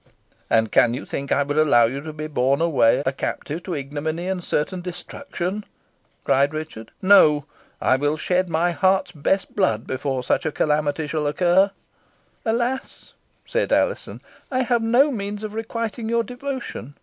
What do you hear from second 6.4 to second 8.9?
Richard. "No, I will shed my